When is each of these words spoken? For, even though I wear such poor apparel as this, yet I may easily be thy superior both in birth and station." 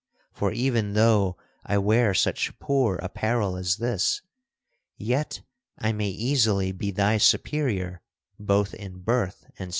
For, 0.31 0.51
even 0.51 0.93
though 0.93 1.37
I 1.63 1.77
wear 1.77 2.15
such 2.15 2.57
poor 2.57 2.95
apparel 2.95 3.55
as 3.55 3.75
this, 3.77 4.23
yet 4.97 5.41
I 5.77 5.91
may 5.91 6.09
easily 6.09 6.71
be 6.71 6.89
thy 6.89 7.19
superior 7.19 8.01
both 8.39 8.73
in 8.73 9.01
birth 9.03 9.43
and 9.59 9.67
station." 9.67 9.69